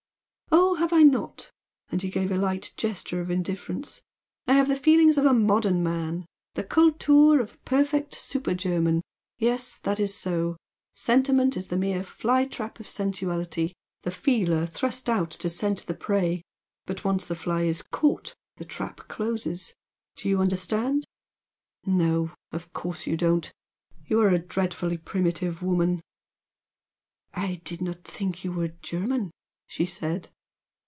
[0.53, 1.51] "Oh, have I not!"
[1.91, 4.01] and he gave a light gesture of indifference
[4.47, 9.03] "I have the feelings of a modern man, the 'Kultur' of a perfect super German!
[9.37, 10.57] Yes, that is so!
[10.91, 15.93] Sentiment is the mere fly trap of sensuality the feeler thrust out to scent the
[15.93, 16.41] prey,
[16.87, 19.73] but once the fly is caught, the trap closes.
[20.15, 21.05] Do you understand?
[21.85, 23.51] No, of course you don't!
[24.07, 26.01] You are a dreadfully primitive woman!"
[27.33, 29.29] "I did not think you were German,"
[29.67, 30.29] she said.